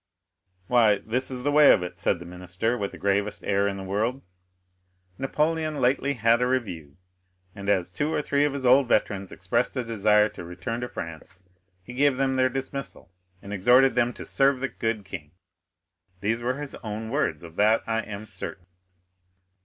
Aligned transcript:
"Why, 0.65 0.97
this 0.97 1.29
is 1.29 1.43
the 1.43 1.51
way 1.51 1.71
of 1.71 1.83
it," 1.83 1.99
said 1.99 2.17
the 2.17 2.25
minister, 2.25 2.75
with 2.75 2.91
the 2.91 2.97
gravest 2.97 3.43
air 3.43 3.67
in 3.67 3.77
the 3.77 3.83
world: 3.83 4.23
"Napoleon 5.19 5.79
lately 5.79 6.13
had 6.15 6.41
a 6.41 6.47
review, 6.47 6.97
and 7.53 7.69
as 7.69 7.91
two 7.91 8.11
or 8.11 8.19
three 8.19 8.43
of 8.43 8.53
his 8.53 8.65
old 8.65 8.87
veterans 8.87 9.31
expressed 9.31 9.77
a 9.77 9.83
desire 9.83 10.27
to 10.29 10.43
return 10.43 10.81
to 10.81 10.87
France, 10.87 11.43
he 11.83 11.93
gave 11.93 12.17
them 12.17 12.35
their 12.35 12.49
dismissal, 12.49 13.11
and 13.43 13.53
exhorted 13.53 13.93
them 13.93 14.11
to 14.13 14.25
'serve 14.25 14.59
the 14.59 14.69
good 14.69 15.05
king.' 15.05 15.33
These 16.19 16.41
were 16.41 16.57
his 16.57 16.73
own 16.81 17.11
words, 17.11 17.43
of 17.43 17.55
that 17.57 17.83
I 17.85 17.99
am 18.01 18.25
certain." 18.25 18.65